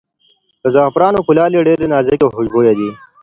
د 0.61 0.63
زعفرانو 0.75 1.25
کلالې 1.27 1.65
ډېرې 1.67 1.85
نازکې 1.93 2.23
او 2.25 2.33
خوشبویه 2.35 2.73
دي. 2.79 2.89